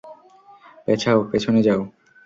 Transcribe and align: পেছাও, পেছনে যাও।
পেছাও, 0.85 1.19
পেছনে 1.31 1.59
যাও। 1.63 1.81